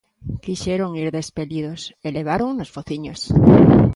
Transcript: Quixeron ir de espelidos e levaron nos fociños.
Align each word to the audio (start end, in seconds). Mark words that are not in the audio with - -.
Quixeron 0.43 0.91
ir 1.01 1.07
de 1.13 1.19
espelidos 1.25 1.81
e 2.05 2.07
levaron 2.17 2.49
nos 2.53 2.73
fociños. 2.75 3.19